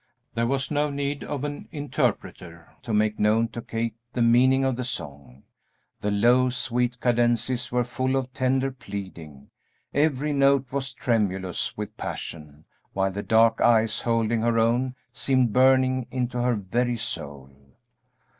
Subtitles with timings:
[0.33, 4.75] There was no need of an interpreter to make known to Kate the meaning of
[4.75, 5.43] the song.
[5.99, 9.51] The low, sweet cadences were full of tender pleading,
[9.93, 16.07] every note was tremulous with passion, while the dark eyes holding her own seemed burning
[16.09, 17.51] into her very soul.